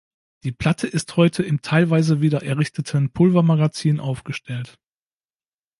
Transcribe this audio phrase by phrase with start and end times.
[0.43, 4.79] Die Platte ist heute im teilweise wieder errichteten Pulvermagazin aufgestellt.